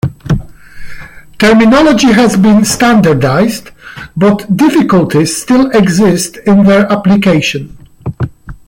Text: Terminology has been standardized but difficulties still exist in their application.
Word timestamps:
Terminology 1.37 2.07
has 2.13 2.35
been 2.35 2.65
standardized 2.65 3.69
but 4.17 4.57
difficulties 4.57 5.39
still 5.39 5.69
exist 5.77 6.37
in 6.37 6.63
their 6.63 6.91
application. 6.91 7.77